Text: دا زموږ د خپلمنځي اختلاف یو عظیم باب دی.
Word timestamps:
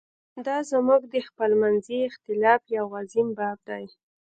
دا 0.45 0.57
زموږ 0.71 1.01
د 1.13 1.15
خپلمنځي 1.27 1.97
اختلاف 2.09 2.61
یو 2.77 2.85
عظیم 2.99 3.29
باب 3.37 3.57
دی. 3.69 3.85